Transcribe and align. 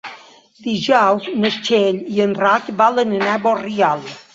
Dijous 0.67 1.29
na 1.43 1.53
Txell 1.59 2.03
i 2.17 2.27
en 2.29 2.35
Roc 2.43 2.75
volen 2.85 3.19
anar 3.23 3.39
a 3.41 3.41
Borriol. 3.49 4.09